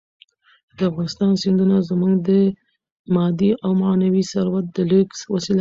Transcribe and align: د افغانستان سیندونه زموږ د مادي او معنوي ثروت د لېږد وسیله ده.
د 0.77 0.79
افغانستان 0.89 1.31
سیندونه 1.43 1.75
زموږ 1.89 2.13
د 2.27 2.29
مادي 3.15 3.51
او 3.63 3.71
معنوي 3.81 4.23
ثروت 4.31 4.65
د 4.75 4.77
لېږد 4.89 5.19
وسیله 5.33 5.47
ده. 5.47 5.49